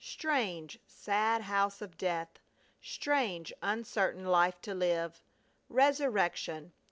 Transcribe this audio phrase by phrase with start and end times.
[0.03, 2.39] Strange, sad house of death!
[2.81, 5.21] Strange, uncertain life to live.
[5.69, 6.73] Resurrection!